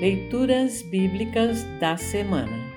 [0.00, 2.72] Leituras Bíblicas da Semana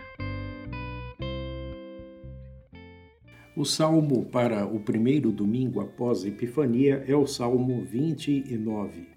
[3.55, 9.07] O salmo para o primeiro domingo após Epifania é o Salmo 29.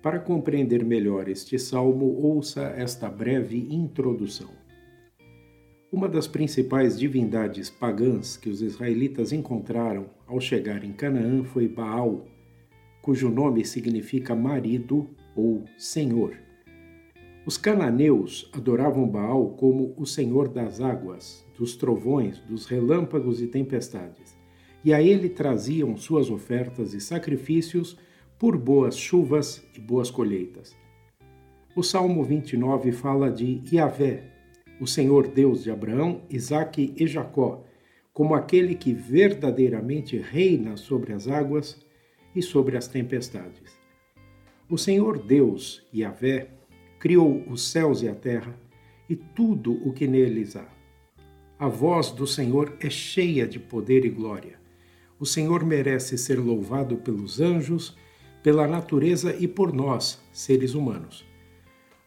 [0.00, 4.50] Para compreender melhor este salmo, ouça esta breve introdução.
[5.90, 12.28] Uma das principais divindades pagãs que os israelitas encontraram ao chegar em Canaã foi Baal,
[13.02, 16.46] cujo nome significa marido ou senhor.
[17.46, 24.36] Os cananeus adoravam Baal como o senhor das águas, dos trovões, dos relâmpagos e tempestades,
[24.84, 27.96] e a ele traziam suas ofertas e sacrifícios
[28.38, 30.76] por boas chuvas e boas colheitas.
[31.74, 34.24] O Salmo 29 fala de Yahvé,
[34.80, 37.64] o Senhor Deus de Abraão, Isaque e Jacó,
[38.12, 41.80] como aquele que verdadeiramente reina sobre as águas
[42.34, 43.78] e sobre as tempestades.
[44.68, 46.50] O Senhor Deus, Yahvé,
[46.98, 48.58] criou os céus e a terra
[49.08, 50.66] e tudo o que neles há.
[51.58, 54.58] A voz do Senhor é cheia de poder e glória.
[55.18, 57.96] O Senhor merece ser louvado pelos anjos,
[58.42, 61.24] pela natureza e por nós, seres humanos.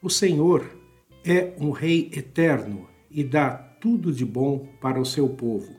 [0.01, 0.77] O Senhor
[1.25, 5.75] é um Rei eterno e dá tudo de bom para o seu povo.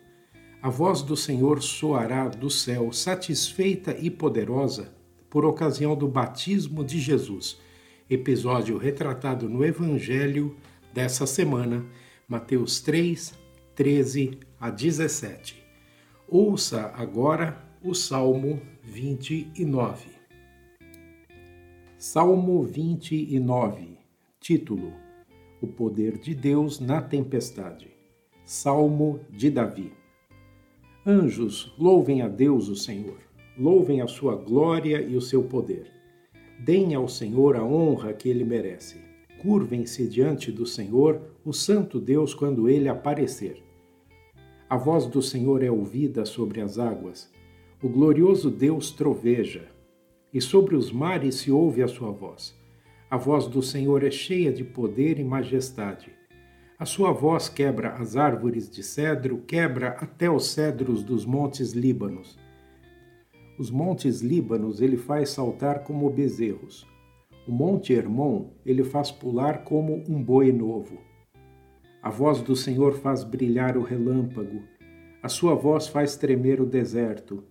[0.61, 4.95] A voz do Senhor soará do céu, satisfeita e poderosa,
[5.31, 7.59] por ocasião do batismo de Jesus
[8.09, 10.57] episódio retratado no Evangelho
[10.93, 11.85] dessa semana,
[12.29, 13.35] Mateus 3,
[13.75, 15.63] 13 a 17.
[16.29, 20.11] Ouça agora o Salmo 29.
[21.97, 23.99] Salmo 29,
[24.41, 24.93] título:
[25.61, 27.91] O poder de Deus na tempestade.
[28.45, 29.93] Salmo de Davi.
[31.07, 33.19] Anjos, louvem a Deus o Senhor,
[33.59, 36.02] louvem a sua glória e o seu poder
[36.65, 39.01] Deem ao Senhor a honra que ele merece.
[39.41, 43.61] Curvem-se diante do Senhor, o Santo Deus, quando ele aparecer.
[44.71, 47.29] A voz do Senhor é ouvida sobre as águas.
[47.83, 49.73] O glorioso Deus troveja,
[50.33, 52.55] e sobre os mares se ouve a sua voz.
[53.11, 56.13] A voz do Senhor é cheia de poder e majestade.
[56.79, 62.39] A sua voz quebra as árvores de cedro, quebra até os cedros dos montes Líbanos.
[63.59, 66.87] Os montes Líbanos ele faz saltar como bezerros.
[67.47, 70.99] O monte Hermon ele faz pular como um boi novo.
[72.03, 74.63] A voz do Senhor faz brilhar o relâmpago.
[75.23, 77.45] A sua voz faz tremer o deserto.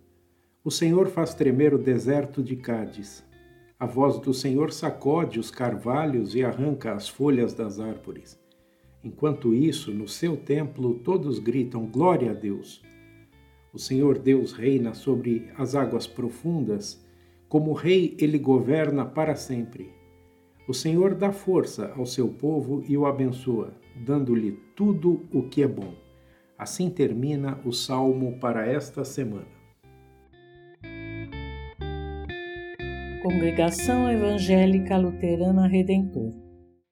[0.63, 3.25] O Senhor faz tremer o deserto de Cádiz.
[3.79, 8.39] A voz do Senhor sacode os carvalhos e arranca as folhas das árvores.
[9.03, 12.83] Enquanto isso, no seu templo, todos gritam: Glória a Deus!
[13.73, 17.05] O Senhor Deus reina sobre as águas profundas,
[17.47, 19.89] como rei ele governa para sempre.
[20.67, 25.67] O Senhor dá força ao seu povo e o abençoa, dando-lhe tudo o que é
[25.67, 25.93] bom.
[26.57, 29.61] Assim termina o salmo para esta semana.
[33.23, 36.41] Congregação Evangélica Luterana Redentor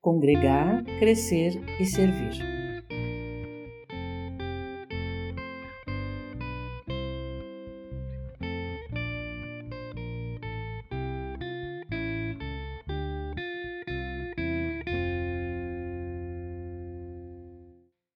[0.02, 2.59] Congregar, Crescer e Servir.